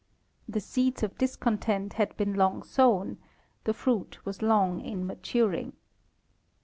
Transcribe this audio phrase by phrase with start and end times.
[0.49, 5.73] The seeds of discontent had been long sown—the fruit was long in maturing.